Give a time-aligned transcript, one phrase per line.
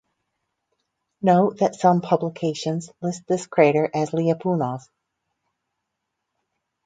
[1.21, 4.81] Note that some publications list this crater as "Liapunov".